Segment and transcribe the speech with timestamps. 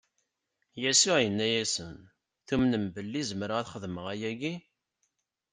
[0.81, 4.55] Yasuɛ inna-asen:Tumnem belli zemreɣ ad xedmeɣ ayagi?